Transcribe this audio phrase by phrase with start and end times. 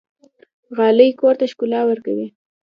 [0.77, 2.27] غالۍ کور ته ښکلا ورکوي.